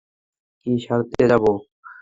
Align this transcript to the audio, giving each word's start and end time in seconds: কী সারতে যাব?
কী 0.61 0.71
সারতে 0.85 1.21
যাব? 1.29 1.43